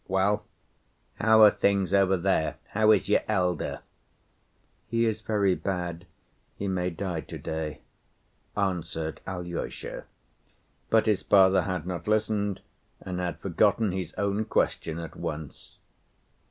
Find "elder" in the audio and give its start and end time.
3.27-3.81